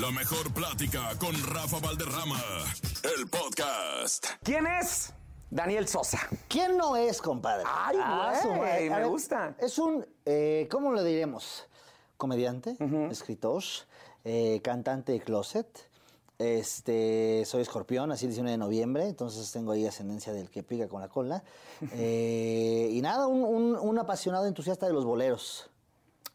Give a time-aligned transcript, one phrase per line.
[0.00, 2.40] La mejor plática con Rafa Valderrama.
[3.02, 4.26] El podcast.
[4.42, 5.12] ¿Quién es?
[5.50, 6.18] Daniel Sosa.
[6.48, 7.64] ¿Quién no es, compadre?
[7.66, 8.86] Ay, Ah, su güey, madre.
[8.88, 9.54] A me ver, gusta.
[9.58, 11.64] Es un, eh, ¿cómo lo diremos?
[12.16, 12.76] Comediante,
[13.10, 13.62] escritor,
[14.24, 15.88] eh, cantante de closet.
[16.38, 20.88] Este, soy escorpión, así el 19 de noviembre, entonces tengo ahí ascendencia del que pica
[20.88, 21.42] con la cola.
[21.94, 25.70] Eh, y nada, un, un- un apasionado entusiasta de los boleros.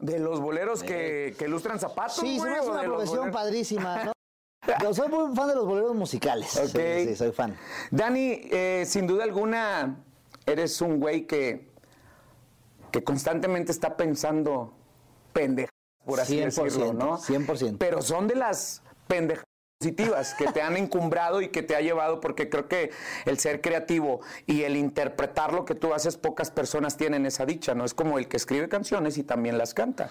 [0.04, 2.17] De los boleros que, que ilustran zapatos.
[2.17, 4.11] Sí, se güey, me hace o una profesión padrísima, ¿no?
[4.81, 6.57] Yo soy muy fan de los boleros musicales.
[6.57, 6.80] Ok.
[6.80, 7.57] Sí, sí, soy fan.
[7.89, 10.03] Dani, eh, sin duda alguna,
[10.45, 11.70] eres un güey que,
[12.91, 14.73] que constantemente está pensando
[15.31, 15.71] pendejas,
[16.05, 17.17] por así 100%, decirlo, ¿no?
[17.17, 17.77] 100%.
[17.77, 19.42] Pero son de las pendejas
[19.84, 22.92] positivas que te han encumbrado y que te ha llevado, porque creo que
[23.26, 27.76] el ser creativo y el interpretar lo que tú haces, pocas personas tienen esa dicha,
[27.76, 27.84] ¿no?
[27.84, 30.08] Es como el que escribe canciones y también las canta.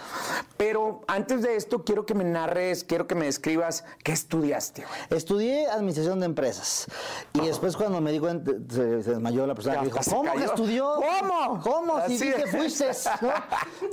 [0.58, 5.18] Pero antes de esto, quiero que me narres, quiero que me describas qué estudiaste, güey.
[5.18, 6.86] Estudié administración de empresas.
[7.32, 10.44] Y después cuando me di cuenta, se, se desmayó la persona que dijo, ¿cómo que
[10.44, 10.96] estudió?
[10.96, 11.60] ¿Cómo?
[11.62, 12.06] ¿Cómo?
[12.06, 12.50] Si Así que es.
[12.50, 12.90] fuiste.
[13.22, 13.32] ¿no?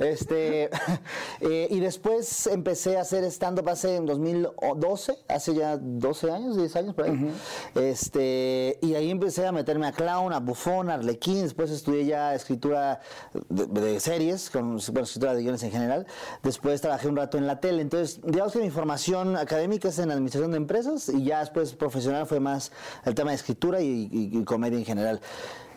[0.00, 0.70] Este,
[1.40, 6.76] eh, y después empecé a hacer stand-up hace en 2012, hace ya 12 años, 10
[6.76, 7.32] años por ahí.
[7.74, 11.42] este, y ahí empecé a meterme a clown, a bufón, a arlequín.
[11.42, 13.00] Después estudié ya escritura
[13.48, 16.06] de, de series, con bueno, escritura de guiones en general.
[16.42, 17.82] Después trabajé un rato en la tele.
[17.82, 22.26] Entonces, digamos que mi formación académica es en administración de empresas y ya después profesional
[22.26, 22.72] fue más
[23.04, 25.20] el tema de escritura y, y- y comedia en general.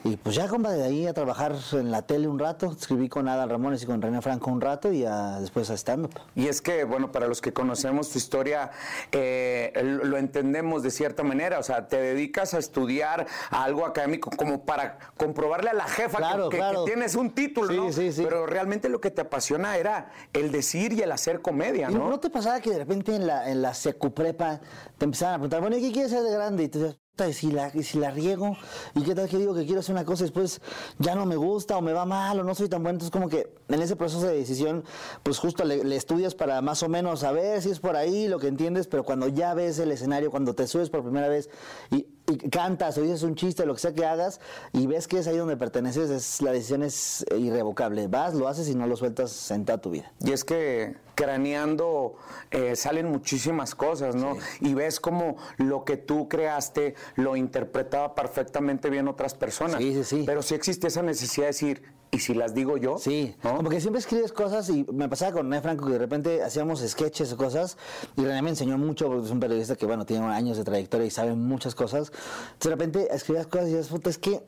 [0.05, 2.75] Y pues ya, compa, de ahí a trabajar en la tele un rato.
[2.77, 6.11] Escribí con Adal Ramones y con René Franco un rato y a- después a stand-up.
[6.35, 8.71] Y es que, bueno, para los que conocemos tu historia,
[9.13, 9.71] eh,
[10.03, 11.57] lo entendemos de cierta manera.
[11.59, 16.23] O sea, te dedicas a estudiar algo académico como para comprobarle a la jefa que-
[16.23, 16.83] Claro, que, claro.
[16.85, 17.91] que tienes un título, Sí, ¿no?
[17.93, 18.23] sí, sí.
[18.23, 22.09] Pero realmente lo que te apasiona era el decir y el hacer comedia, ¿Y ¿no?
[22.09, 24.59] no te pasaba que de repente en la, en la secuprepa
[24.97, 26.63] te empezaban a preguntar, bueno, ¿y qué quieres ser de grande?
[26.63, 28.57] Y tú dices, "Puta, ¿y si la, si la riego?
[28.95, 30.61] ¿Y qué tal que digo que quiero hacer una cosa y después
[30.97, 32.95] ya no me gusta o me va mal o no soy tan bueno?
[32.95, 34.83] Entonces como que en ese proceso de decisión,
[35.21, 38.39] pues justo le, le estudias para más o menos saber si es por ahí lo
[38.39, 41.51] que entiendes, pero cuando ya ves el escenario, cuando te subes por primera vez
[41.91, 44.39] y, y cantas o dices un chiste, lo que sea que hagas,
[44.71, 48.07] y ves que es ahí donde perteneces, es, la decisión es irrevocable.
[48.07, 50.11] Vas, lo haces y no lo sueltas en toda tu vida.
[50.21, 52.15] Y es que craneando
[52.51, 54.37] eh, salen muchísimas cosas, ¿no?
[54.61, 59.77] Y ves como lo que tú creaste lo interpretaba perfectamente bien otras personas.
[59.77, 60.23] Sí, sí, sí.
[60.25, 61.83] Pero sí existe esa necesidad de decir,
[62.13, 62.97] ¿y si las digo yo?
[62.99, 63.57] Sí, ¿no?
[63.57, 66.79] como que siempre escribes cosas y me pasaba con René Franco que de repente hacíamos
[66.79, 67.75] sketches o cosas
[68.15, 71.07] y René me enseñó mucho porque es un periodista que, bueno, tiene años de trayectoria
[71.07, 72.11] y sabe muchas cosas.
[72.11, 74.43] Entonces de repente escribías cosas y dices, puta, es que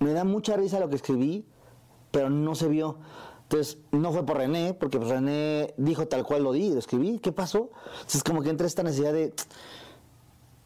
[0.00, 1.46] me da mucha risa lo que escribí,
[2.10, 2.98] pero no se vio.
[3.44, 7.20] Entonces, no fue por René, porque pues, René dijo tal cual lo di, lo escribí,
[7.20, 7.70] ¿qué pasó?
[7.94, 9.32] Entonces, como que entra esta necesidad de,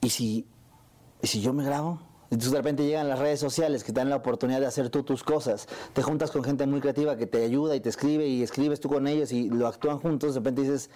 [0.01, 0.47] ¿y si,
[1.21, 2.01] ¿y si yo me grabo?
[2.31, 5.03] Entonces de repente llegan las redes sociales que te dan la oportunidad de hacer tú
[5.03, 5.67] tus cosas.
[5.93, 8.89] Te juntas con gente muy creativa que te ayuda y te escribe y escribes tú
[8.89, 10.35] con ellos y lo actúan juntos.
[10.35, 10.91] De repente dices,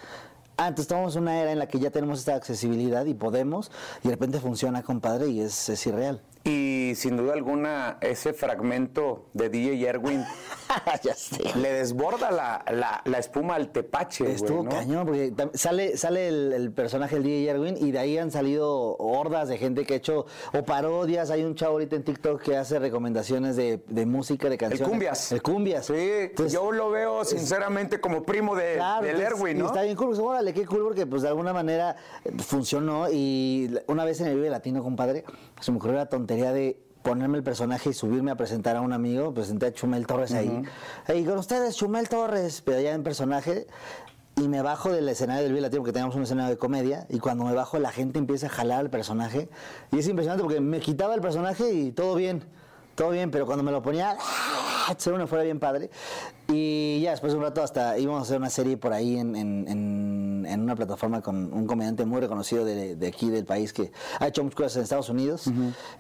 [0.57, 3.73] ah, entonces estamos en una era en la que ya tenemos esta accesibilidad y podemos.
[4.05, 6.23] Y de repente funciona, compadre, y es, es irreal.
[6.47, 10.23] Y sin duda alguna, ese fragmento de DJ Erwin
[11.57, 14.31] le desborda la, la- la espuma al tepache.
[14.31, 14.69] Estuvo ¿no?
[14.71, 18.95] cañón, porque sale, sale el, el personaje del DJ Erwin y de ahí han salido
[18.99, 21.31] hordas de gente que ha hecho o parodias.
[21.31, 24.87] Hay un chavo ahorita en TikTok que hace recomendaciones de, de música, de canciones.
[24.87, 25.33] Cumbias.
[25.33, 25.87] El Cumbias.
[25.87, 29.67] Sí, Entonces, yo lo veo sinceramente como primo de, Claro, del entonces, Erwin, y ¿no?
[29.69, 33.75] está bien cool, pues, órale, qué cool, porque pues de alguna manera eh, funcionó y
[33.87, 35.25] una vez en el Vive Latino, compadre,
[35.59, 38.93] se me ocurrió la tontería de ponerme el personaje y subirme a presentar a un
[38.93, 40.63] amigo, presenté a Chumel Torres ahí.
[41.15, 43.67] Y con ustedes, Chumel Torres, pero ya en personaje,
[44.37, 47.19] y me bajo del escenario del Vive Latino, porque teníamos un escenario de comedia, y
[47.19, 49.49] cuando me bajo la gente empieza a jalar al personaje,
[49.93, 52.45] y es impresionante porque me quitaba el personaje y todo bien.
[52.95, 54.95] Todo bien, pero cuando me lo ponía, ¡ah!
[54.97, 55.91] se una fuera bien padre.
[56.49, 59.35] Y ya después de un rato hasta íbamos a hacer una serie por ahí en,
[59.35, 63.73] en- en- en una plataforma con un comediante muy reconocido de, de aquí del país
[63.73, 65.51] que ha hecho muchas cosas en Estados Unidos.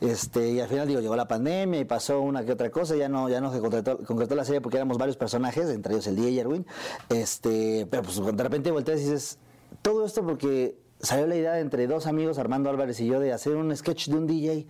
[0.01, 3.09] este, y al final digo, llegó la pandemia y pasó una que otra cosa, ya
[3.09, 6.17] no, ya no se concretó, concretó la serie porque éramos varios personajes, entre ellos el
[6.17, 6.67] DJ Erwin.
[7.09, 9.39] Este, pero pues de repente volteas y dices,
[9.83, 13.57] todo esto porque salió la idea entre dos amigos, Armando Álvarez y yo, de hacer
[13.57, 14.67] un sketch de un DJ.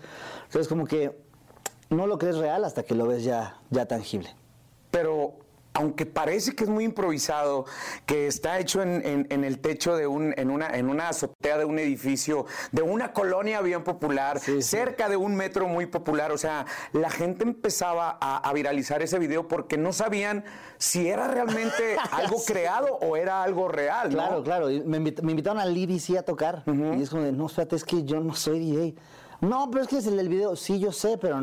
[0.47, 1.24] Entonces como que
[1.91, 4.35] no lo crees real hasta que lo ves ya, ya tangible.
[4.91, 5.45] Pero
[5.75, 7.67] aunque parece que es muy improvisado,
[8.07, 11.81] que está hecho en, el techo de un, en una, en una azotea de un
[11.81, 16.31] edificio, de una colonia bien popular, cerca de un metro muy popular.
[16.31, 20.45] O sea, la gente empezaba a, viralizar ese video porque no sabían
[20.79, 24.11] si era realmente algo creado o era algo real.
[24.11, 24.69] Claro, claro.
[24.85, 26.63] Me, invitaron a sí a tocar.
[26.67, 28.95] Y es como de, no, espérate, es que yo no soy DJ.
[29.45, 30.57] No, pero es que es el del video.
[30.57, 31.39] Sí, yo sé, pero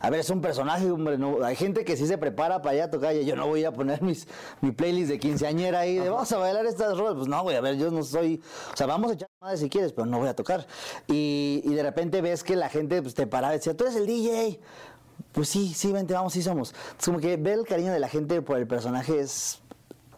[0.00, 1.16] a ver, es un personaje, hombre.
[1.16, 3.16] No, hay gente que sí se prepara para allá a tocar.
[3.16, 4.28] Y yo no voy a poner mis,
[4.60, 7.14] mi playlist de quinceañera ahí de vamos a bailar estas rolas.
[7.14, 8.42] Pues no, voy a ver, yo no soy.
[8.72, 10.66] O sea, vamos a echar madre si quieres, pero no voy a tocar.
[11.06, 14.06] Y, de repente ves que la gente pues, te para y decía, tú eres el
[14.06, 14.60] DJ.
[15.32, 16.74] Pues sí, sí, vente, vamos, sí somos.
[16.98, 19.60] Es como que ver el cariño de la gente por el personaje es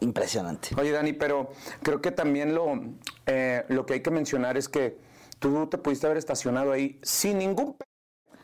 [0.01, 0.69] impresionante.
[0.77, 1.51] Oye, Dani, pero
[1.83, 2.79] creo que también lo,
[3.25, 5.08] eh, lo que hay que mencionar es que
[5.39, 7.75] tú te pudiste haber estacionado ahí sin ningún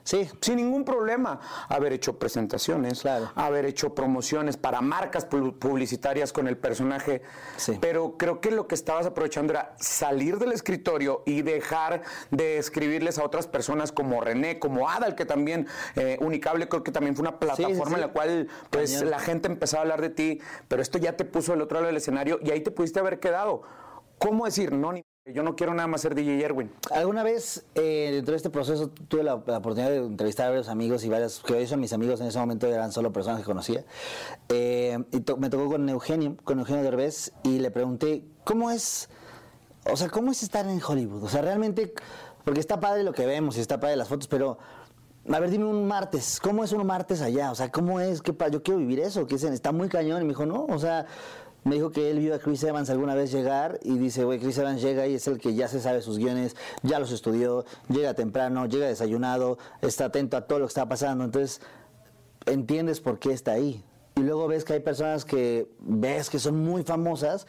[0.05, 1.39] Sí, sin ningún problema.
[1.67, 3.03] Haber hecho presentaciones,
[3.33, 7.23] haber hecho promociones para marcas publicitarias con el personaje.
[7.81, 13.17] Pero creo que lo que estabas aprovechando era salir del escritorio y dejar de escribirles
[13.17, 17.23] a otras personas como René, como Adal, que también, eh, Unicable, creo que también fue
[17.23, 20.99] una plataforma en la cual pues la gente empezaba a hablar de ti, pero esto
[20.99, 23.63] ya te puso el otro lado del escenario y ahí te pudiste haber quedado.
[24.19, 24.71] ¿Cómo decir?
[24.71, 25.01] No, ni
[25.33, 26.71] yo no quiero nada más ser DJ Erwin.
[26.91, 31.03] Alguna vez eh, dentro de este proceso tuve la, oportunidad de entrevistar a varios amigos
[31.03, 33.83] y varios, que hoy son mis amigos en ese momento eran solo personas que conocía.
[34.49, 39.09] Eh, y me tocó con Eugenio, con Eugenio Derbez y le pregunté, ¿cómo es,
[39.91, 41.23] o sea, cómo es estar en Hollywood?
[41.23, 41.91] O sea, realmente,
[42.43, 44.59] porque está padre lo que vemos y está padre las fotos, pero
[45.27, 47.49] a ver, dime un martes, ¿cómo es un martes allá?
[47.49, 48.21] O sea, ¿cómo es?
[48.21, 50.21] ¿Qué Yo quiero vivir eso, que está muy cañón.
[50.21, 51.07] Y me dijo, no, o sea,
[51.65, 54.59] me dijo que él vio a Chris Evans alguna vez llegar y dice, güey, Chris
[54.59, 58.13] Evans llega y es el que ya se sabe sus guiones, ya los estudió, llega
[58.13, 61.23] temprano, llega desayunado, está atento a todo lo que está pasando.
[61.23, 61.61] Entonces,
[62.45, 63.83] entiendes por qué está ahí.
[64.15, 67.47] Y luego ves que hay personas que ves que son muy famosas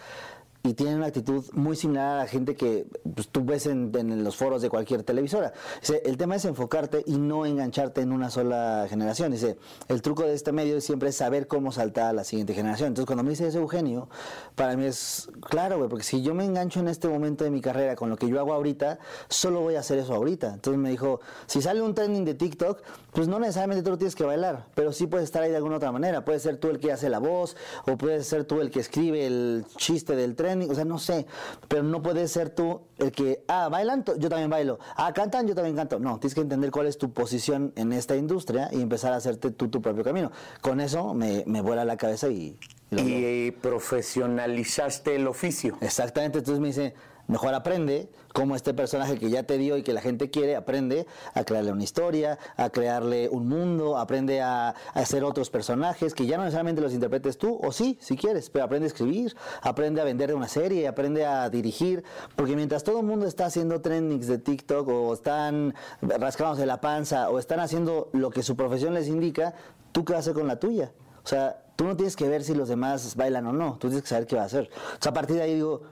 [0.66, 4.36] y tienen una actitud muy similar a la gente que pues, tú ves en, los
[4.36, 5.52] foros de cualquier televisora.
[5.80, 9.32] Dice, el tema es enfocarte y no engancharte en una sola generación.
[9.32, 9.58] Dice,
[9.88, 12.88] el truco de este medio siempre es saber cómo saltar a la siguiente generación.
[12.88, 14.08] Entonces, cuando me dice eso Eugenio,
[14.54, 17.60] para mí es claro, güey, porque si yo me engancho en este momento de mi
[17.60, 18.98] carrera con lo que yo hago ahorita,
[19.28, 20.54] solo voy a hacer eso ahorita.
[20.54, 24.14] Entonces me dijo, si sale un trending de TikTok, pues no necesariamente tú lo tienes
[24.14, 26.24] que bailar, pero sí puedes estar ahí de alguna otra manera.
[26.24, 29.26] Puedes ser tú el que hace la voz, o puedes ser tú el que escribe
[29.26, 31.26] el chiste del tren o sea, no sé,
[31.68, 35.54] pero no puedes ser tú el que, ah, bailan, yo también bailo, ah, cantan, yo
[35.54, 35.98] también canto.
[35.98, 39.50] No, tienes que entender cuál es tu posición en esta industria y empezar a hacerte
[39.50, 40.30] tú tu propio camino.
[40.60, 42.58] Con eso me, me vuela la cabeza y...
[42.90, 45.76] y profesionalizaste el oficio.
[45.80, 46.94] Exactamente, entonces me dice,
[47.28, 51.06] Mejor aprende como este personaje que ya te dio y que la gente quiere, aprende
[51.34, 56.36] a crearle una historia, a crearle un mundo, aprende a, hacer otros personajes que ya
[56.36, 60.04] no necesariamente los interpretes tú, o sí, si quieres, pero aprende a escribir, aprende a
[60.04, 62.04] vender una serie, aprende a dirigir,
[62.36, 67.30] porque mientras todo el mundo está haciendo trendings de TikTok o están rascándose la panza
[67.30, 69.54] o están haciendo lo que su profesión les indica,
[69.92, 70.92] ¿tú qué vas a hacer con la tuya?
[71.24, 74.02] O sea, tú no tienes que ver si los demás bailan o no, tú tienes
[74.02, 74.70] que saber qué va a hacer.
[74.98, 75.82] O sea, a partir de ahí digo,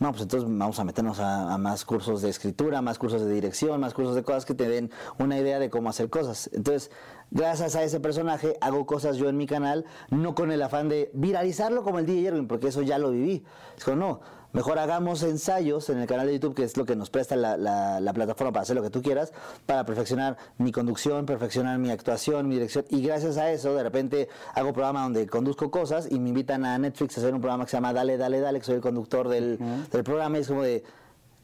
[0.00, 3.80] no, pues entonces vamos a meternos a, más cursos de escritura, más cursos de dirección,
[3.80, 6.50] más cursos de cosas que te den una idea de cómo hacer cosas.
[6.52, 6.90] Entonces,
[7.30, 11.10] gracias a ese personaje, hago cosas yo en mi canal, no con el afán de
[11.14, 13.44] viralizarlo como el DJ Erwin, porque eso ya lo viví.
[13.76, 14.20] Es como, no,
[14.54, 18.12] Mejor hagamos ensayos en el canal de YouTube, que es lo que nos presta la,
[18.14, 19.32] plataforma para hacer lo que tú quieras,
[19.66, 22.84] para perfeccionar mi conducción, perfeccionar mi actuación, mi dirección.
[22.88, 26.78] Y gracias a eso, de repente hago programa donde conduzco cosas y me invitan a
[26.78, 29.28] Netflix a hacer un programa que se llama Dale, Dale, Dale, que soy el conductor
[29.28, 29.58] del,
[29.90, 30.38] del programa.
[30.38, 30.84] Y es como de,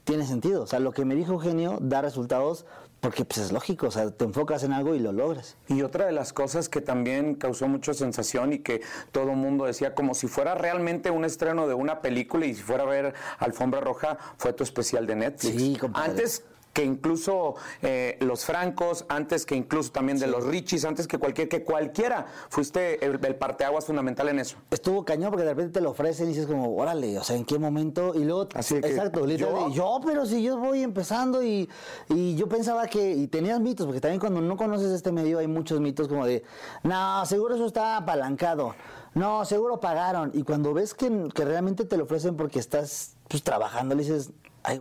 [0.04, 0.62] tiene sentido.
[0.62, 2.64] O sea, lo que me dijo Eugenio da resultados
[3.00, 5.56] porque pues es lógico, o sea, te enfocas en algo y lo logras.
[5.68, 9.64] Y otra de las cosas que también causó mucha sensación y que todo el mundo
[9.64, 13.14] decía como si fuera realmente un estreno de una película y si fuera a ver
[13.38, 15.56] Alfombra Roja, fue tu especial de Netflix.
[15.56, 21.06] Sí, Antes que incluso eh, los francos, antes que incluso también de los richis, antes
[21.06, 24.56] que cualquier, que cualquiera, fuiste el, parteaguas fundamental en eso.
[24.70, 27.44] Estuvo cañón porque de repente te lo ofrecen y dices como, órale, o sea, ¿en
[27.44, 28.14] qué momento?
[28.14, 31.68] Y luego, Así exacto, literalmente, yo, pero si yo voy empezando y,
[32.08, 35.46] y yo pensaba que, y tenías mitos, porque también cuando no conoces este medio hay
[35.46, 36.44] muchos mitos como de,
[36.82, 38.74] no, seguro eso está apalancado,
[39.14, 43.42] no, seguro pagaron, y cuando ves que, que realmente te lo ofrecen porque estás pues
[43.42, 44.30] trabajando, le dices,
[44.62, 44.80] ay,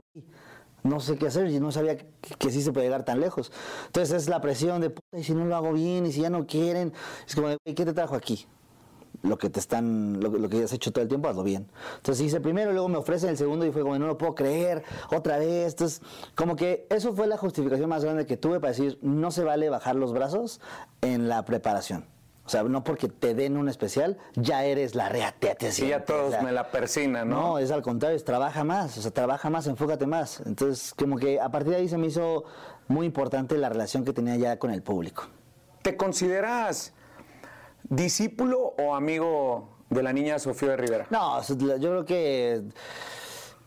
[0.83, 3.51] no sé qué hacer y no sabía que, sí se puede llegar tan lejos.
[3.87, 6.29] Entonces es la presión de, puta, y si no lo hago bien, y si ya
[6.29, 6.93] no quieren,
[7.27, 8.45] es como, ¿qué te trajo aquí?
[9.21, 11.67] Lo que te están, lo, que has hecho todo el tiempo, hazlo bien.
[11.97, 14.83] Entonces hice primero, luego me ofrecen el segundo y fue como, no lo puedo creer,
[15.11, 15.73] otra vez.
[15.73, 16.01] Entonces,
[16.35, 19.69] como que eso fue la justificación más grande que tuve para decir, no se vale
[19.69, 20.61] bajar los brazos
[21.01, 22.05] en la preparación.
[22.49, 25.55] O sea, no porque te den un especial, ya eres la reatea.
[25.69, 27.41] Sí, ya todos me la persinan, ¿no?
[27.41, 30.41] No, es al contrario, es trabaja más, o sea, trabaja más, enfócate más.
[30.47, 32.45] Entonces, como que a partir de ahí se me hizo
[32.87, 35.27] muy importante la relación que tenía ya con el público.
[35.83, 36.91] ¿Te consideras
[37.83, 41.05] discípulo o amigo de la niña Sofía de Rivera?
[41.11, 42.63] No, yo creo que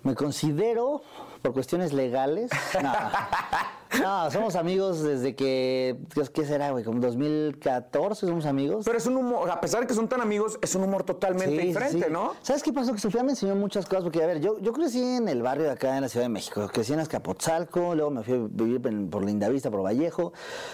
[0.02, 1.02] me considero
[1.40, 2.50] por cuestiones legales.
[2.82, 2.92] No,
[4.30, 5.96] somos amigos desde que,
[6.32, 6.84] ¿qué será, güey?
[6.84, 8.84] Como 2014 somos amigos.
[8.84, 11.62] Pero es un humor, a pesar de que son tan amigos, es un humor totalmente
[11.62, 12.32] diferente, ¿no?
[12.42, 12.92] ¿Sabes qué pasó?
[12.92, 15.64] Que Sofía me enseñó muchas cosas, porque, a ver, yo, yo crecí en el barrio
[15.64, 16.68] de acá en la Ciudad de México.
[16.72, 18.80] Crecí en Azcapotzalco, luego me fui a vivir
[19.10, 20.32] por Lindavista, por Vallejo.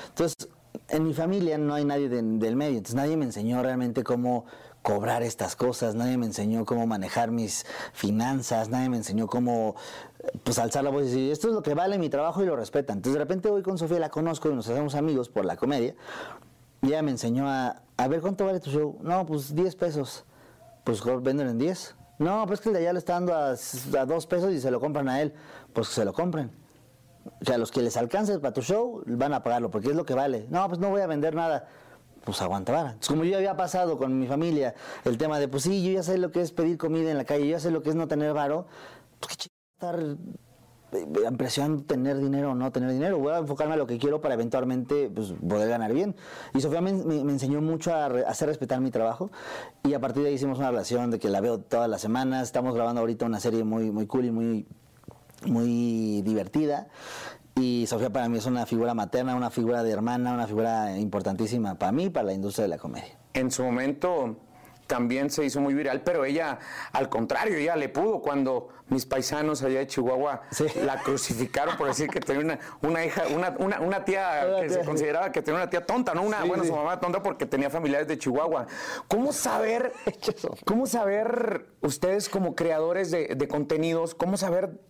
[0.09, 0.49] Entonces,
[0.89, 4.47] en mi familia no hay nadie del medio, entonces nadie me enseñó realmente cómo
[4.89, 9.75] cobrar estas cosas, nadie me enseñó cómo manejar mis finanzas, nadie me enseñó cómo
[10.45, 12.57] pues alzar la voz y decir, esto es lo que vale mi trabajo y lo
[12.57, 12.97] respetan.
[12.97, 15.95] Entonces de repente voy con Sofía, la conozco y nos hacemos amigos por la comedia.
[16.81, 18.99] Y ella me enseñó a, a ver cuánto vale tu show.
[19.03, 20.25] No, pues 10 pesos.
[20.85, 21.95] Pues venden en 10.
[22.19, 24.71] No, pues que el de allá le está dando a, a 2 pesos y se
[24.71, 25.35] lo compran a él.
[25.75, 26.51] Pues que se lo compren.
[27.43, 30.07] O sea, los que les alcance para tu show van a pagarlo porque es lo
[30.07, 30.47] que vale.
[30.49, 31.69] No, pues no voy a vender nada
[32.25, 32.97] pues aguanta vara.
[33.07, 36.19] como yo había pasado con mi familia el tema de, pues sí, yo ya sé
[36.19, 38.09] lo que es pedir comida en la calle, yo ya sé lo que es no
[38.09, 38.67] tener varo,
[39.21, 40.17] pues qué estar
[40.91, 41.07] eh,
[41.37, 43.19] presionando tener dinero o no tener dinero.
[43.19, 46.17] Voy a enfocarme a lo que quiero para eventualmente pues, poder ganar bien.
[46.55, 49.31] Y Sofía me, enseñó mucho a hacer respetar mi trabajo
[49.85, 52.45] y a partir de ahí hicimos una relación de que la veo todas las semanas.
[52.45, 54.67] Estamos grabando ahorita una serie muy, muy cool y muy,
[55.47, 56.89] muy divertida.
[57.61, 61.77] Y Sofía para mí es una figura materna, una figura de hermana, una figura importantísima
[61.77, 63.19] para mí y para la industria de la comedia.
[63.35, 64.37] En su momento
[64.87, 66.59] también se hizo muy viral, pero ella,
[66.93, 70.43] al contrario, ella le pudo cuando mis paisanos allá de Chihuahua
[70.83, 74.85] la crucificaron por decir que tenía una, una hija, una, una, una tía que se
[74.85, 76.23] consideraba que tenía una tía tonta, ¿no?
[76.23, 78.67] Una, bueno, su mamá tonta porque tenía familiares de Chihuahua.
[79.09, 79.93] ¿Cómo saber,
[80.65, 84.81] cómo saber ustedes como creadores de, de contenidos, cómo saber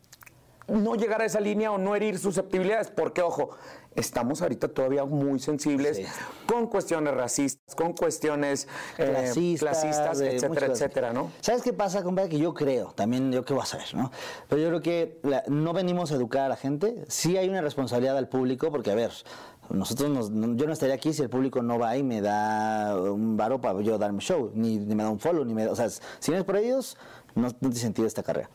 [0.69, 3.51] no llegar a esa línea o no herir susceptibilidades, porque ojo,
[3.95, 6.01] estamos ahorita todavía muy sensibles
[6.47, 11.31] con cuestiones racistas, con cuestiones eh, clasistas, etcétera, etcétera, ¿no?
[11.41, 12.29] ¿Sabes qué pasa, compadre?
[12.29, 14.11] Que yo creo, también yo qué voy a saber, ¿no?
[14.49, 18.17] Pero yo creo que no venimos a educar a la gente, sí hay una responsabilidad
[18.17, 19.13] al público, porque a ver,
[19.71, 23.61] nosotros yo no estaría aquí si el público no va y me da un varo
[23.61, 26.31] para yo darme show, ni, me da un follow, ni me da, o sea, si
[26.31, 26.97] no es por ellos,
[27.35, 28.49] no, no tiene sentido esta carrera.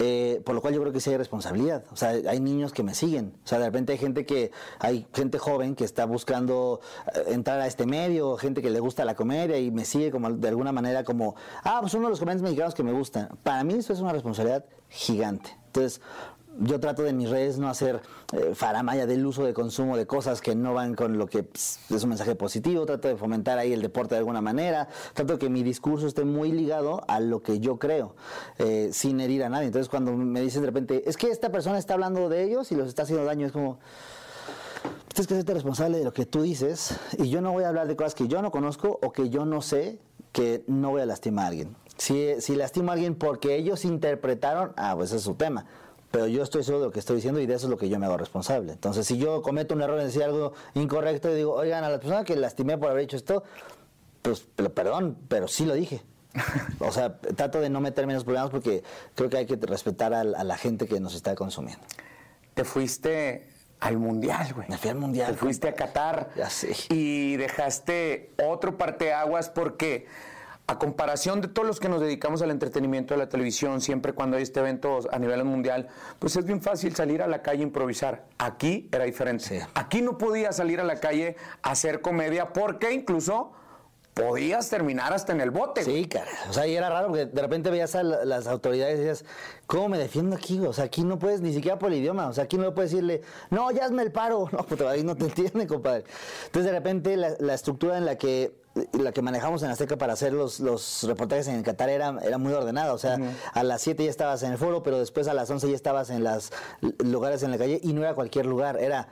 [0.00, 1.84] Eh, por lo cual yo creo que sí hay responsabilidad.
[1.90, 3.34] O sea, hay niños que me siguen.
[3.44, 6.80] O sea, de repente hay gente que, hay gente joven que está buscando
[7.14, 10.30] eh, entrar a este medio, gente que le gusta la comedia y me sigue como
[10.30, 13.28] de alguna manera como, ah, pues uno de los comediantes mexicanos que me gustan.
[13.42, 15.50] Para mí eso es una responsabilidad gigante.
[15.66, 16.00] Entonces,
[16.60, 18.00] yo trato de mis redes no hacer
[18.32, 21.78] eh, faramaya del uso de consumo de cosas que no van con lo que pues,
[21.88, 25.38] es un mensaje positivo, trato de fomentar ahí el deporte de alguna manera, trato de
[25.38, 28.14] que mi discurso esté muy ligado a lo que yo creo,
[28.58, 29.66] eh, sin herir a nadie.
[29.66, 32.74] Entonces cuando me dicen de repente, es que esta persona está hablando de ellos y
[32.74, 33.78] los está haciendo daño, es como...
[35.08, 37.88] Tienes que serte responsable de lo que tú dices y yo no voy a hablar
[37.88, 39.98] de cosas que yo no conozco o que yo no sé
[40.32, 41.76] que no voy a lastimar a alguien.
[41.96, 45.66] Si, si lastimo a alguien porque ellos interpretaron, ah, pues es su tema
[46.10, 47.88] pero yo estoy seguro de lo que estoy diciendo y de eso es lo que
[47.88, 48.72] yo me hago responsable.
[48.72, 51.98] Entonces, si yo cometo un error en decir algo incorrecto y digo, oigan, a la
[51.98, 53.42] persona que lastimé por haber hecho esto,
[54.22, 54.40] pues
[54.74, 56.02] perdón, pero sí lo dije.
[56.80, 58.82] O sea, trato de no meterme en los problemas porque
[59.14, 61.84] creo que hay que respetar a, la gente que nos está consumiendo.
[62.54, 63.48] Te fuiste
[63.80, 64.68] al mundial, güey.
[64.68, 65.32] Me fui al mundial.
[65.32, 66.30] Te fuiste a Qatar.
[66.36, 66.74] Ya sé.
[66.90, 70.06] Y dejaste otro parteaguas porque
[70.68, 74.36] a comparación de todos los que nos dedicamos al entretenimiento de la televisión, siempre cuando
[74.36, 77.62] hay este evento a nivel mundial, pues es bien fácil salir a la calle a
[77.62, 78.26] improvisar.
[78.36, 79.66] Aquí era diferente.
[79.74, 83.52] Aquí no podía salir a la calle a hacer comedia porque incluso
[84.12, 85.84] podías terminar hasta en el bote.
[85.84, 86.30] Sí, cara.
[86.50, 89.24] O sea, y era raro porque de repente veías a las autoridades y decías,
[89.66, 90.60] ¿cómo me defiendo aquí?
[90.60, 92.28] O sea, aquí no puedes ni siquiera por el idioma.
[92.28, 94.50] O sea, aquí no puedes decirle, no, ya hazme el paro.
[94.52, 96.04] No, pues ahí no te entiende, compadre.
[96.44, 98.52] Entonces, de repente, la estructura en la que
[98.92, 102.38] la que manejamos en Azteca para hacer los, los reportajes en el Qatar era, era
[102.38, 102.92] muy ordenada.
[102.92, 103.18] O sea,
[103.52, 106.10] a las 7 ya estabas en el foro, pero después a las 11 ya estabas
[106.10, 106.50] en los
[106.98, 108.78] lugares en la calle y no era cualquier lugar.
[108.78, 109.08] Era,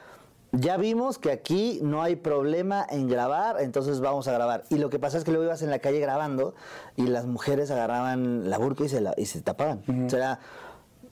[0.52, 4.64] ya vimos que aquí no hay problema en grabar, entonces vamos a grabar.
[4.70, 6.54] Y lo que pasa es que luego ibas en la calle grabando
[6.96, 9.82] y las mujeres agarraban la burka y se, la, y se tapaban.
[10.06, 10.38] O sea,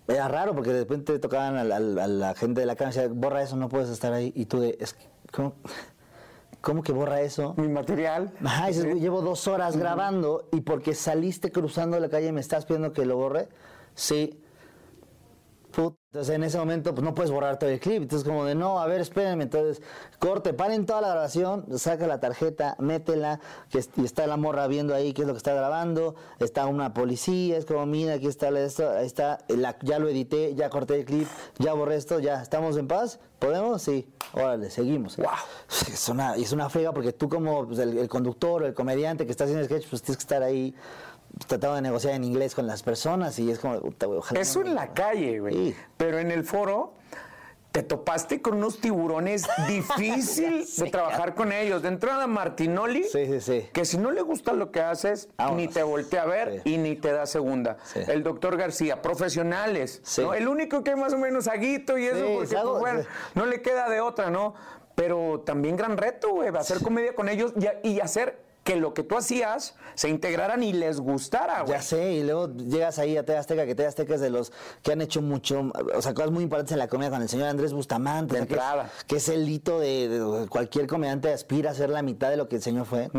[0.06, 3.42] era, raro porque de repente tocaban a la, gente de la cámara y decían, borra
[3.42, 4.32] eso, no puedes estar ahí.
[4.34, 4.96] Y tú de, es,
[5.32, 5.54] ¿cómo?
[6.64, 7.52] ¿Cómo que borra eso?
[7.58, 8.32] Mi material.
[8.42, 13.04] Ajá, llevo dos horas grabando y porque saliste cruzando la calle me estás pidiendo que
[13.04, 13.48] lo borre.
[13.94, 14.40] Sí.
[16.14, 18.02] Entonces en ese momento pues no puedes borrar todo el clip.
[18.02, 19.42] Entonces como de no, a ver, espérenme.
[19.42, 19.82] Entonces
[20.20, 24.68] corte, paren toda la grabación, saca la tarjeta, métela, que es- y está la morra
[24.68, 28.28] viendo ahí qué es lo que está grabando, está una policía, es como mira, aquí
[28.28, 31.26] está esto, ahí está, la- ya lo edité, ya corté el clip,
[31.58, 33.18] ya borré esto, ya, ¿estamos en paz?
[33.40, 33.82] ¿Podemos?
[33.82, 34.08] Sí.
[34.34, 35.16] Órale, seguimos.
[35.16, 35.26] Wow.
[35.92, 39.26] Es una, es una frega porque tú como pues, el, el conductor o el comediante
[39.26, 40.74] que está haciendo sketch, pues tienes que estar ahí
[41.46, 43.80] tratando de negociar en inglés con las personas y es como,
[44.16, 45.54] ojalá Eso no- en la calle, güey.
[45.72, 45.76] Sí.
[45.96, 46.94] Pero en el foro
[47.72, 51.82] te topaste con unos tiburones difícil de trabajar con ellos.
[51.82, 53.68] De entrada, Martinoli, Sí, sí, sí.
[53.72, 55.56] que si no le gusta lo que haces, Vámonos.
[55.60, 57.76] ni te voltea a ver y ni te da segunda.
[57.94, 60.02] El doctor García, profesionales.
[60.36, 63.02] El único que más o menos aguito y eso, porque pues, bueno,
[63.34, 64.54] no le queda de otra, ¿no?
[64.94, 69.02] Pero también gran reto, güey, hacer comedia con ellos y, y hacer que lo que
[69.02, 71.72] tú hacías se integraran y les gustara, güey.
[71.74, 74.52] Ya sé, y luego llegas ahí a TV Azteca, que TV Azteca es de los
[74.82, 77.48] que han hecho mucho, o sea, cosas muy importantes en la comedia con el señor
[77.48, 78.34] Andrés Bustamante.
[78.36, 78.90] De o sea, que es- entrada.
[79.06, 82.48] Que es, el hito de, de cualquier comediante aspira a ser la mitad de lo
[82.48, 83.10] que el señor fue.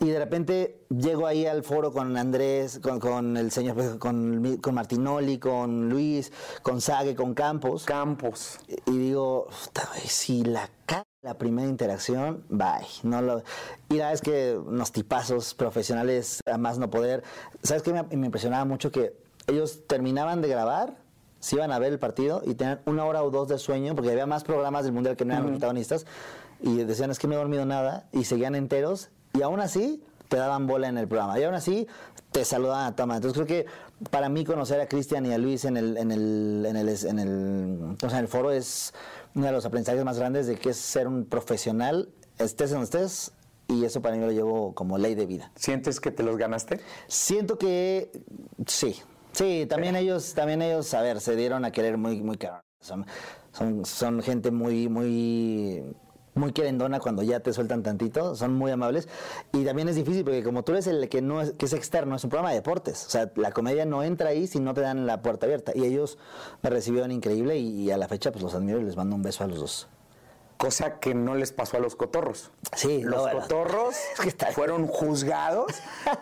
[0.00, 4.58] Y de repente llego ahí al foro con Andrés, con, con el señor, pues, con,
[4.60, 6.30] con Martinoli, con Luis,
[6.62, 7.84] con Sague, con Campos.
[7.84, 8.58] Campos.
[8.86, 10.68] y digo, "Puta, güey, si la
[11.22, 12.86] la primera interacción, bye.
[13.02, 13.42] No lo...
[13.90, 17.22] Y la vez que unos tipazos profesionales a más no poder.
[17.62, 17.92] ¿Sabes qué?
[17.92, 19.14] Me, me impresionaba mucho que
[19.46, 20.96] ellos terminaban de grabar,
[21.38, 24.10] se iban a ver el partido y tenían una hora o dos de sueño, porque
[24.10, 26.06] había más programas del mundial que no eran los protagonistas,
[26.62, 30.36] y decían, es que no he dormido nada, y seguían enteros, y aún así te
[30.36, 31.38] daban bola en el programa.
[31.38, 31.86] Y aún así
[32.30, 33.16] te saludaban a toma.
[33.16, 33.66] Entonces creo que
[34.10, 37.18] para mí conocer a Cristian y a Luis en el, en el, en el, en
[37.18, 38.94] el, o sea, en el foro es
[39.34, 42.08] uno de los aprendizajes más grandes de que es ser un profesional,
[42.38, 43.32] estés donde estés,
[43.68, 45.52] y eso para mí lo llevo como ley de vida.
[45.54, 46.80] ¿Sientes que te los ganaste?
[47.06, 48.10] Siento que
[48.66, 48.96] sí,
[49.32, 52.60] sí, también ellos, también ellos, a ver, se dieron a querer muy, muy caro.
[52.80, 53.06] Son,
[53.52, 55.84] son, son gente muy, muy,
[56.40, 59.08] muy querendona cuando ya te sueltan tantito, son muy amables.
[59.52, 62.16] Y también es difícil porque como tú eres el que no es, que es externo,
[62.16, 63.06] es un programa de deportes.
[63.06, 65.72] O sea, la comedia no entra ahí si no te dan la puerta abierta.
[65.74, 66.18] Y ellos
[66.62, 69.22] me recibieron increíble y, y a la fecha pues los admiro y les mando un
[69.22, 69.88] beso a los dos.
[70.60, 72.50] Cosa que no les pasó a los cotorros.
[72.76, 73.96] Sí, los no, cotorros
[74.52, 75.72] fueron juzgados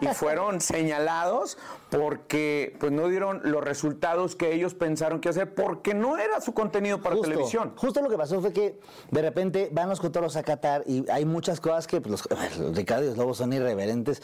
[0.01, 1.59] y fueron señalados
[1.91, 6.55] porque pues no dieron los resultados que ellos pensaron que hacer porque no era su
[6.55, 7.73] contenido para Justo, televisión.
[7.77, 8.79] Justo lo que pasó fue que
[9.11, 12.29] de repente van los cotorros a Qatar y hay muchas cosas que pues, los,
[12.77, 14.23] Ricardo y los Lobos son irreverentes.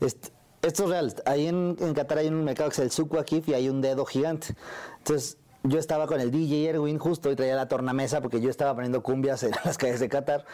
[0.00, 0.28] Est-
[0.62, 1.14] esto es real.
[1.26, 4.04] Ahí en, en Qatar hay un mercado que es el Sukwakif y hay un dedo
[4.06, 4.54] gigante.
[4.98, 8.74] Entonces yo estaba con el DJ Erwin justo y traía la tornamesa porque yo estaba
[8.74, 10.44] poniendo cumbias en las calles de Qatar.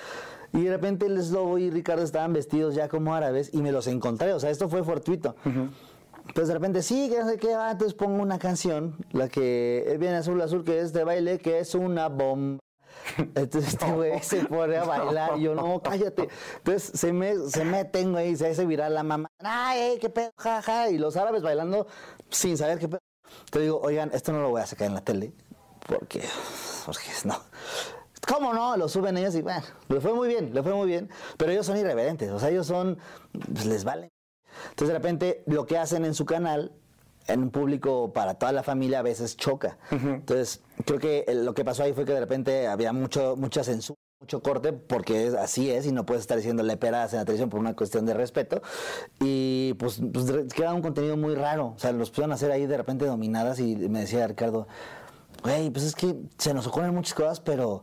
[0.53, 3.87] Y de repente el Slobo y Ricardo estaban vestidos ya como árabes y me los
[3.89, 4.33] encontré.
[4.33, 5.35] O sea, esto fue fortuito.
[5.45, 10.17] Entonces de repente, sí, que no sé qué, entonces pongo una canción, la que viene
[10.17, 12.61] azul azul, que es de baile, que es una bomba.
[13.17, 16.29] Entonces este güey se pone a bailar y yo, no, cállate.
[16.59, 19.29] Entonces se me, se meten, güey, y se hace viral la mamá.
[19.41, 20.89] Ay, qué pedo, jaja.
[20.91, 21.87] Y los árabes bailando
[22.29, 23.01] sin saber qué pedo.
[23.51, 25.33] Te digo, oigan, esto no lo voy a sacar en la tele,
[25.87, 26.23] porque,
[26.87, 27.37] porque no.
[28.27, 28.77] ¿Cómo no?
[28.77, 31.09] Lo suben ellos y bueno, le fue muy bien, le fue muy bien.
[31.37, 32.99] Pero ellos son irreverentes, o sea, ellos son,
[33.53, 34.11] pues les vale.
[34.71, 36.73] Entonces de repente lo que hacen en su canal,
[37.27, 39.79] en un público para toda la familia, a veces choca.
[39.91, 44.00] Entonces creo que lo que pasó ahí fue que de repente había mucho, mucha censura.
[44.21, 47.49] Mucho corte, porque es, así es, y no puedes estar diciendo leperadas en la televisión
[47.49, 48.61] por una cuestión de respeto.
[49.19, 51.69] Y pues, pues queda un contenido muy raro.
[51.69, 54.69] O sea, los pusieron a hacer ahí de repente dominadas, y me decía Ricardo,
[55.43, 57.83] güey, pues es que se nos ocurren muchas cosas, pero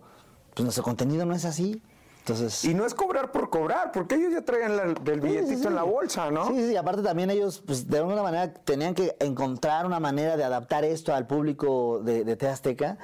[0.54, 1.82] pues nuestro contenido no es así.
[2.28, 2.66] Entonces.
[2.66, 4.44] Y no es cobrar por cobrar, porque ellos ya
[4.76, 5.68] la- del Sí, billetito sí, sí.
[5.68, 6.48] en la bolsa, ¿no?
[6.48, 10.44] Sí, sí, aparte también ellos, pues de alguna manera tenían que encontrar una manera de
[10.44, 12.98] adaptar esto al público de, de TV Azteca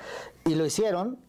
[0.43, 1.19] y lo hicieron.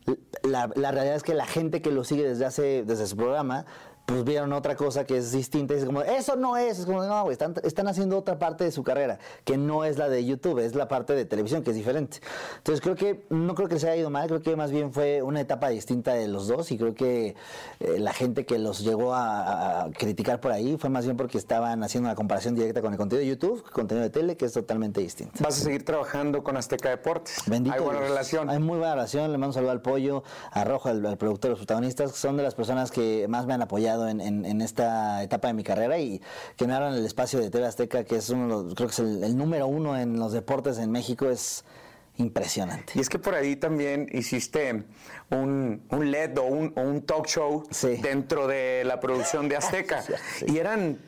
[0.43, 3.65] La, la realidad es que la gente que lo sigue desde hace, desde su programa,
[4.07, 7.03] pues vieron otra cosa que es distinta y es como, eso no es, es como,
[7.05, 10.25] no, güey, están, están haciendo otra parte de su carrera, que no es la de
[10.25, 12.19] YouTube, es la parte de televisión, que es diferente.
[12.59, 15.23] Entonces creo que, no creo que se haya ido mal, creo que más bien fue
[15.23, 17.35] una etapa distinta de los dos y creo que
[17.81, 21.39] eh, la gente que los llegó a, a criticar por ahí fue más bien porque
[21.39, 24.53] estaban haciendo una comparación directa con el contenido de YouTube, contenido de tele, que es
[24.53, 25.43] totalmente distinto.
[25.43, 27.43] Vas a seguir trabajando con Azteca Deportes.
[27.47, 28.11] Bendito Hay buena Dios.
[28.11, 28.51] relación.
[28.51, 29.33] Hay muy buena relación.
[29.33, 32.37] Le mando un saludo al Pollo, a Rojo, al, al productor, los protagonistas, que son
[32.37, 35.65] de las personas que más me han apoyado en, en- en esta etapa de mi
[35.65, 36.21] carrera y
[36.57, 38.93] que me abran el espacio de TV Azteca, que es uno, de los- creo que
[38.93, 41.65] es el, el número uno en los deportes en México, es
[42.17, 42.93] impresionante.
[42.95, 44.85] Y es que por ahí también hiciste
[45.31, 47.97] un, un LED o un, o un talk show Sí.
[47.97, 50.03] dentro de la producción de Azteca.
[50.39, 50.47] Sí.
[50.49, 50.99] Y eran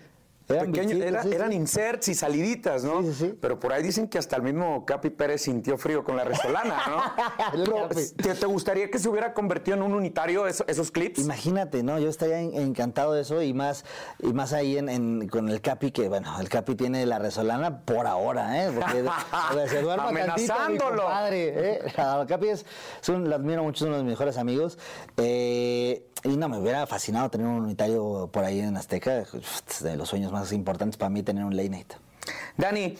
[0.49, 1.35] Eran pequeños, bichitos, era- sí, sí.
[1.35, 3.03] eran inserts y saliditas, ¿no?
[3.03, 3.39] Sí, sí, sí.
[3.41, 6.79] Pero por ahí dicen que hasta el mismo Capi Pérez sintió frío con la resolana,
[6.89, 7.03] ¿no?
[7.53, 7.89] Pero.
[7.89, 11.19] ¿te, te gustaría que se hubiera convertido en un unitario eso- esos clips?
[11.21, 11.99] Imagínate, ¿no?
[11.99, 13.85] Yo estaría en- encantado de eso y más
[14.21, 17.81] y más ahí en, en- con el Capi, que bueno, el Capi tiene la resolana
[17.81, 18.71] por ahora, ¿eh?
[18.73, 21.03] Porque o sea, se Amenazándolo.
[21.03, 21.79] compadre, ¿eh?
[21.87, 22.65] El Capi es,
[23.03, 24.79] es un, lo admiro mucho, es uno de mis mejores amigos.
[25.17, 29.25] Eh, y no, me hubiera fascinado tener un unitario por ahí en Azteca.
[29.81, 31.93] De los sueños más importantes para mí tener un late night.
[32.57, 32.97] Dani,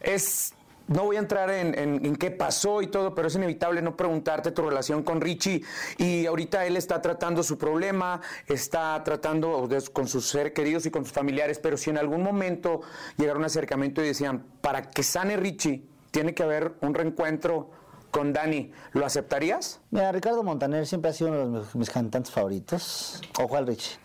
[0.00, 0.54] es.
[0.88, 3.96] No voy a entrar en, en- en qué pasó y todo, pero es inevitable no
[3.96, 5.62] preguntarte tu relación con Richie.
[5.96, 11.04] Y ahorita él está tratando su problema, está tratando con sus seres queridos y con
[11.04, 12.80] sus familiares, pero si en algún momento
[13.16, 17.70] llegara un acercamiento y decían, para que sane Richie, tiene que haber un reencuentro
[18.12, 19.80] con Dani, ¿lo aceptarías?
[19.90, 23.20] Mira, Ricardo Montaner siempre ha sido uno de mis, mis cantantes favoritos.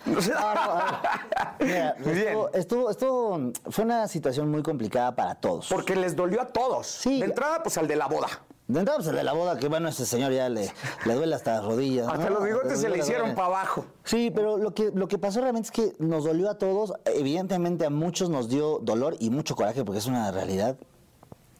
[0.07, 1.67] No, a ver.
[1.67, 5.67] Mira, estuvo, estuvo, estuvo- fue una situación muy complicada para todos.
[5.69, 6.87] Porque les dolió a todos.
[6.87, 7.19] Sí.
[7.19, 8.27] De entrada, pues al de la boda.
[8.67, 10.69] De entrada, pues el de la boda, que bueno, ese señor ya le,
[11.05, 12.07] le duele hasta las rodillas.
[12.09, 13.85] Hasta los bigotes se le hicieron para abajo.
[14.03, 16.93] Sí, pero lo que, lo que pasó realmente es que nos dolió a todos.
[17.05, 20.75] Evidentemente a muchos nos dio dolor y mucho coraje porque es una realidad.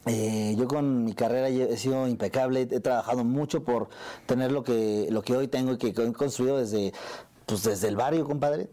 [0.07, 3.89] Eh, yo con mi carrera he sido impecable, he trabajado mucho por
[4.25, 6.93] tener lo que, lo que hoy tengo y que he construido desde,
[7.45, 8.69] pues desde el barrio, compadre.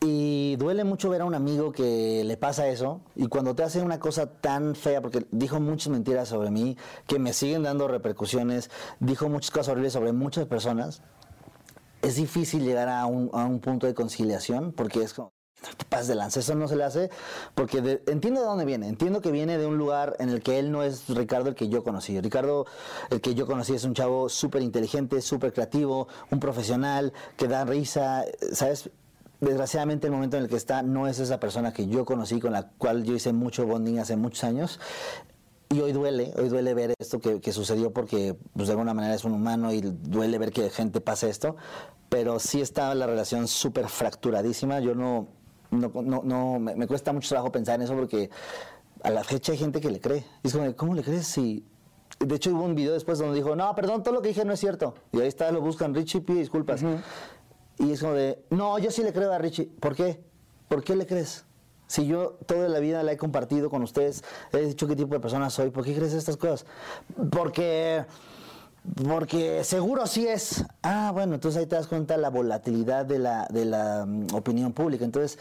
[0.00, 3.80] Y duele mucho ver a un amigo que le pasa eso y cuando te hace
[3.82, 8.70] una cosa tan fea, porque dijo muchas mentiras sobre mí, que me siguen dando repercusiones,
[9.00, 11.02] dijo muchas cosas horribles sobre muchas personas,
[12.02, 16.14] es difícil llegar a un, a un punto de conciliación porque es como no de
[16.14, 17.10] lanza, eso no se le hace
[17.54, 20.70] porque entiendo de dónde viene, entiendo que viene de un lugar en el que él
[20.70, 22.20] no es Ricardo el que yo conocí.
[22.20, 22.66] Ricardo
[23.10, 27.64] el que yo conocí es un chavo súper inteligente, súper creativo, un profesional que da
[27.64, 28.90] risa, ¿sabes?
[29.40, 32.52] Desgraciadamente el momento en el que está no es esa persona que yo conocí, con
[32.52, 34.80] la cual yo hice mucho bonding hace muchos años.
[35.70, 39.24] Y hoy duele, hoy duele ver esto que, sucedió porque pues, de alguna manera es
[39.24, 41.56] un humano y duele ver que gente pase esto,
[42.08, 44.80] pero sí está la relación súper fracturadísima.
[44.80, 45.28] Yo no,
[45.70, 48.30] no, no, no me, me cuesta mucho trabajo pensar en eso porque
[49.02, 50.24] a la fecha hay gente que le cree.
[50.42, 51.64] Y es como, ¿cómo le crees si...?
[52.20, 54.52] De hecho hubo un video después donde dijo, no, perdón, todo lo que dije no
[54.52, 54.94] es cierto.
[55.12, 56.82] Y ahí está, lo buscan, Richie pide disculpas.
[57.78, 59.66] Y es como de, no, yo sí le creo a Richie.
[59.66, 60.20] ¿Por qué?
[60.66, 61.44] ¿Por qué le crees?
[61.86, 65.20] Si yo toda la vida la he compartido con ustedes, he dicho qué tipo de
[65.20, 66.66] persona soy, ¿por qué crees estas cosas?
[67.30, 68.04] Porque,
[69.06, 70.64] porque seguro sí es.
[70.82, 74.72] Ah, bueno, entonces ahí te das cuenta la volatilidad de la, de la mm, opinión
[74.72, 75.04] pública.
[75.04, 75.38] Entonces,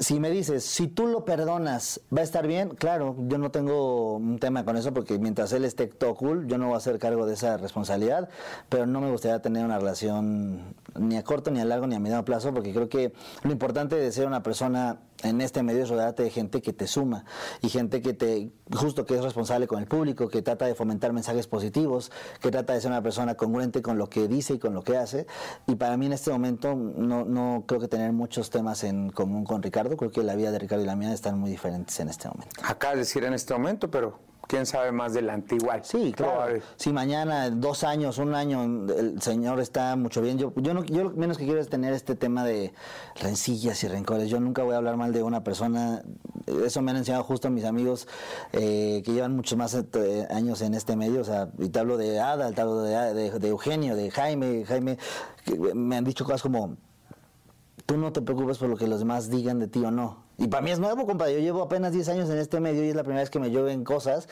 [0.00, 2.70] si me dices, si tú lo perdonas, ¿va a estar bien?
[2.70, 6.56] Claro, yo no tengo un tema con eso porque mientras él esté todo cool, yo
[6.56, 8.30] no voy a hacer cargo de esa responsabilidad,
[8.70, 12.00] pero no me gustaría tener una relación ni a corto, ni a largo, ni a
[12.00, 15.90] mediano plazo, porque creo que lo importante de ser una persona en este medio es
[15.90, 17.24] rodearte de gente que te suma
[17.60, 21.12] y gente que te, justo que es responsable con el público, que trata de fomentar
[21.12, 24.74] mensajes positivos, que trata de ser una persona congruente con lo que dice y con
[24.74, 25.26] lo que hace.
[25.66, 29.44] Y para mí en este momento no, no creo que tener muchos temas en común
[29.44, 32.08] con Ricardo, creo que la vida de Ricardo y la mía están muy diferentes en
[32.08, 32.50] este momento.
[32.90, 35.84] De decir en este momento, pero quién sabe más adelante igual.
[35.84, 36.58] Sí, claro.
[36.74, 40.38] Si mañana, dos años, un año, el señor está mucho bien.
[40.38, 42.74] Yo, yo, no, yo lo menos que quiero es tener este tema de
[43.20, 44.28] rencillas y rencores.
[44.28, 46.02] Yo nunca voy a hablar mal de una persona.
[46.64, 48.08] Eso me han enseñado justo mis amigos
[48.52, 51.20] eh, que llevan muchos más eh, años en este medio.
[51.20, 54.64] O sea, y te hablo de Ada, te hablo de, de- de Eugenio, de Jaime.
[54.66, 54.98] Jaime,
[55.44, 56.76] que me han dicho cosas como,
[57.86, 60.28] tú no te preocupes por lo que los demás digan de ti o no.
[60.40, 61.34] Y para mí es nuevo, compadre.
[61.34, 63.50] Yo llevo apenas 10 años en este medio y es la primera vez que me
[63.50, 64.26] llueven cosas.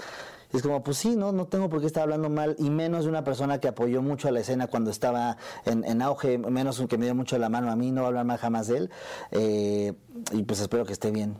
[0.50, 3.04] Y es como, pues sí, no, no tengo por qué estar hablando mal, y menos
[3.04, 6.78] de una persona que apoyó mucho a la escena cuando estaba en, en auge, menos
[6.78, 8.68] un que me dio mucho la mano a mí, no voy a hablar mal jamás
[8.68, 8.90] de él.
[9.32, 9.92] Eh,
[10.32, 11.36] y pues espero que esté bien.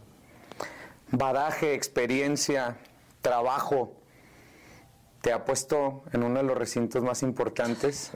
[1.13, 2.77] Badaje, experiencia,
[3.23, 3.95] trabajo.
[5.23, 8.13] Te ha puesto en uno de los recintos más importantes.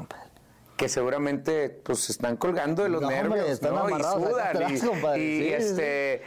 [0.83, 3.88] Que seguramente pues se están colgando de los No, hombre, nervios, están ¿no?
[3.88, 4.47] Y sudan.
[4.49, 5.49] atrás, y- Sí, sí, sí.
[5.53, 6.23] este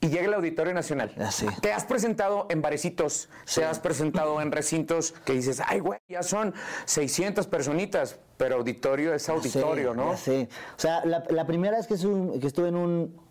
[0.00, 1.12] y llega el Auditorio Nacional.
[1.32, 1.48] Sé.
[1.60, 6.22] Te has presentado en barecitos, te has presentado en recintos que dices, ay, güey, ya
[6.22, 10.16] son 600 personitas, pero auditorio es auditorio, Sí, ¿no?
[10.16, 10.48] sé.
[10.76, 13.25] O sea, la, la primera vez que, estu- que estuve en un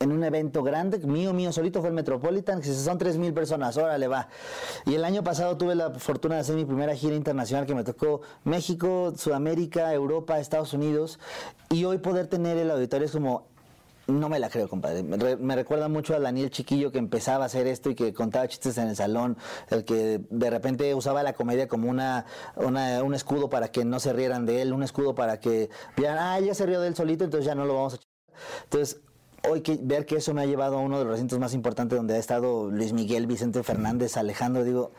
[0.00, 3.76] en un evento grande, mío, mío solito, fue el Metropolitan, que son 3 mil personas,
[3.76, 4.28] órale, va.
[4.86, 7.84] Y el año pasado tuve la fortuna de hacer mi primera gira internacional que me
[7.84, 11.18] tocó México, Sudamérica, Europa, Estados Unidos,
[11.68, 13.46] y hoy poder tener el auditorio es como,
[14.06, 15.02] no me la creo, compadre.
[15.02, 18.14] Me, re- me recuerda mucho a Daniel Chiquillo que empezaba a hacer esto y que
[18.14, 19.36] contaba chistes en el salón,
[19.68, 22.24] el que de repente usaba la comedia como una,
[22.56, 26.16] una- un escudo para que no se rieran de él, un escudo para que vieran,
[26.18, 27.98] ah, ya se rió de él solito, entonces ya no lo vamos a.
[28.64, 29.02] Entonces,
[29.48, 31.96] hoy que, ver que eso me ha llevado a uno de los recintos más importantes
[31.96, 34.92] donde ha estado Luis Miguel, Vicente Fernández, Alejandro, digo,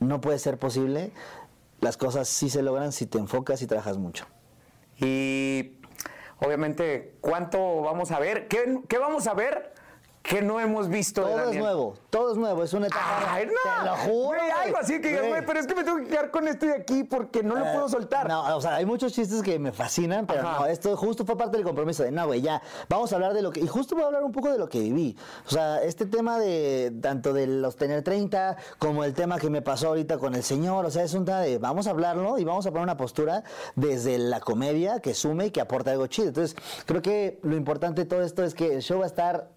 [0.00, 1.12] no puede ser posible.
[1.80, 4.26] Las cosas sí se logran si te enfocas y trabajas mucho.
[4.98, 5.78] Y
[6.38, 8.46] obviamente, ¿cuánto vamos a ver?
[8.48, 9.72] ¿Qué, qué vamos a ver?
[10.22, 13.26] Que no hemos visto todo es nuevo, todo es nuevo, es una etapa.
[13.28, 14.38] Ay, no, te lo juro.
[14.38, 16.66] Güey, algo así que digas, güey, pero es que me tengo que quedar con esto
[16.66, 18.28] de aquí porque no lo Eh, puedo soltar.
[18.28, 20.60] No, o sea, hay muchos chistes que me fascinan, pero Ajá.
[20.60, 23.42] no, esto justo fue parte del compromiso de, no, güey, ya, vamos a hablar de
[23.42, 25.16] lo que, y justo voy a hablar un poco de lo que viví.
[25.46, 29.60] O sea, este tema de, tanto de los tener 30, como el tema que me
[29.60, 32.44] pasó ahorita con el señor, o sea, es un tema de, vamos a hablarlo y
[32.44, 33.42] vamos a poner una postura
[33.74, 36.28] desde la comedia que sume y que aporta algo chido.
[36.28, 36.56] Entonces,
[36.86, 39.48] creo que lo importante de todo esto es que el show va a estar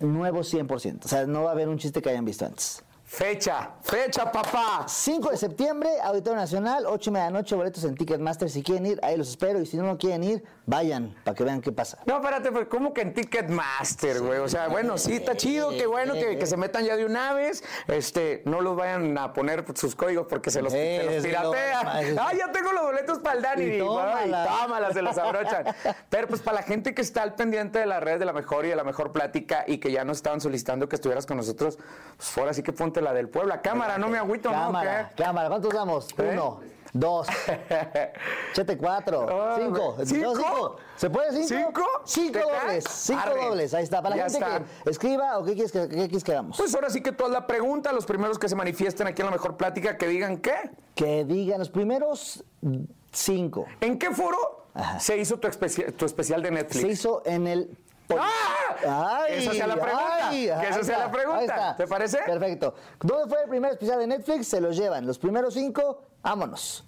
[0.00, 1.04] nuevo 100%.
[1.04, 2.82] O sea, no va a haber un chiste que hayan visto antes.
[3.16, 4.84] Fecha, fecha, papá.
[4.86, 8.50] 5 de septiembre, Auditorio Nacional, 8 y media de la noche, boletos en Ticketmaster.
[8.50, 9.58] Si quieren ir, ahí los espero.
[9.58, 11.96] Y si no quieren ir, vayan para que vean qué pasa.
[12.04, 14.40] No, espérate, pues, ¿cómo que en Ticketmaster, güey?
[14.40, 17.32] O sea, bueno, sí, está chido, qué bueno que, que se metan ya de una
[17.32, 17.64] vez.
[17.88, 22.18] Este, no los vayan a poner sus códigos porque se los, se los piratean.
[22.18, 23.64] Ah, ya tengo los boletos para el Dani.
[23.64, 25.64] Y tómala, se los abrochan.
[26.10, 28.66] Pero pues para la gente que está al pendiente de las redes de la mejor
[28.66, 31.78] y de la mejor plática y que ya nos estaban solicitando que estuvieras con nosotros,
[32.18, 33.60] pues ahora sí que ponte la del Puebla.
[33.62, 35.08] Cámara, no me agüito, cámara, ¿no?
[35.16, 35.22] ¿Qué?
[35.22, 35.48] cámara.
[35.48, 36.08] ¿Cuántos damos?
[36.18, 36.30] ¿Eh?
[36.32, 36.60] Uno,
[36.92, 37.26] dos,
[38.52, 39.94] chete cuatro, Ah, cinco.
[39.98, 40.76] No, ¿Cinco?
[40.96, 41.46] ¿Se puede cinco?
[41.66, 41.82] ¿Cinco?
[42.04, 42.84] Cinco dobles.
[42.88, 43.44] Cinco Arre.
[43.46, 43.74] dobles.
[43.74, 44.02] Ahí está.
[44.02, 44.64] Para la Ya gente está.
[44.84, 46.56] que escriba o qué quieres que, qué quieres que hagamos.
[46.56, 49.32] Pues ahora sí que toda la pregunta, los primeros que se manifiesten aquí en la
[49.32, 50.54] mejor plática, que digan qué.
[50.94, 52.42] Que digan los primeros
[53.12, 53.66] cinco.
[53.80, 54.98] ¿En qué foro Ajá.
[55.00, 55.48] se hizo tu,
[55.96, 56.80] tu especial de Netflix?
[56.82, 57.76] Se hizo en el.
[58.18, 59.22] ¡Ah!
[59.26, 60.28] Ay, esa sea la pregunta.
[60.28, 61.76] ay, que esa sea la pregunta.
[61.76, 62.18] ¿Te parece?
[62.24, 62.74] Perfecto.
[63.00, 64.48] ¿Dónde fue el primer especial de Netflix?
[64.48, 65.06] Se los llevan.
[65.06, 66.84] Los primeros cinco, vámonos.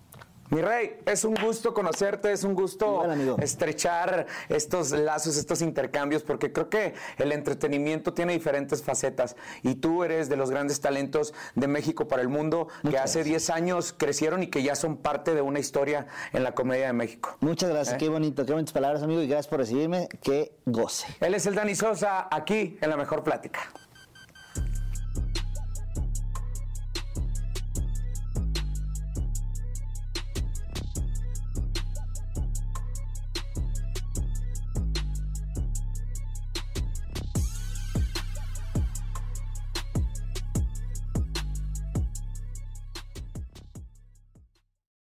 [0.51, 6.23] Mi rey, es un gusto conocerte, es un gusto Igual, estrechar estos lazos, estos intercambios,
[6.23, 11.35] porque creo que el entretenimiento tiene diferentes facetas y tú eres de los grandes talentos
[11.55, 15.35] de México para el mundo que hace 10 años crecieron y que ya son parte
[15.35, 17.37] de una historia en la comedia de México.
[17.41, 17.97] Muchas gracias.
[17.97, 17.99] ¿Eh?
[17.99, 19.21] Qué bonito, qué bonitas palabras, amigo.
[19.21, 20.09] Y gracias por recibirme.
[20.23, 21.07] Que goce.
[21.21, 23.61] Él es el Dani Sosa, aquí en La Mejor Plática.